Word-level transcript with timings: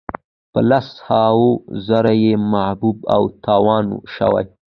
په 0.51 0.59
لس 0.69 0.87
هاوو 1.07 1.51
زره 1.87 2.13
یې 2.23 2.33
معیوب 2.51 2.97
او 3.15 3.21
تاوان 3.45 3.85
شوي. 4.15 4.45